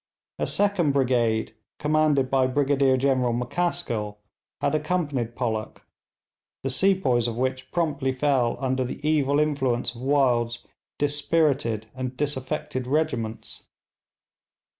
A 0.39 0.47
second 0.47 0.93
brigade 0.93 1.53
commanded 1.77 2.31
by 2.31 2.47
Brigadier 2.47 2.97
General 2.97 3.35
McCaskill, 3.35 4.15
had 4.59 4.73
accompanied 4.73 5.35
Pollock, 5.35 5.85
the 6.63 6.71
sepoys 6.71 7.27
of 7.27 7.37
which 7.37 7.71
promptly 7.71 8.11
fell 8.11 8.57
under 8.59 8.83
the 8.83 9.07
evil 9.07 9.39
influence 9.39 9.93
of 9.93 10.01
Wild's 10.01 10.65
dispirited 10.97 11.85
and 11.93 12.17
disaffected 12.17 12.87
regiments. 12.87 13.61